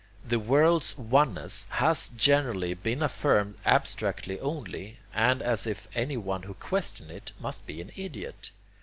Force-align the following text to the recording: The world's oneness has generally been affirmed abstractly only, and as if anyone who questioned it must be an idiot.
The 0.27 0.39
world's 0.39 0.97
oneness 0.97 1.67
has 1.69 2.09
generally 2.09 2.73
been 2.73 3.03
affirmed 3.03 3.59
abstractly 3.67 4.39
only, 4.39 4.97
and 5.13 5.43
as 5.43 5.67
if 5.67 5.87
anyone 5.93 6.41
who 6.41 6.55
questioned 6.55 7.11
it 7.11 7.33
must 7.39 7.67
be 7.67 7.81
an 7.81 7.91
idiot. 7.95 8.49